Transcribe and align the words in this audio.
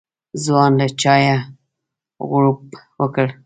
ځوان 0.43 0.71
له 0.79 0.87
چايه 1.01 1.37
غوړپ 2.29 2.61
وکړ. 3.01 3.27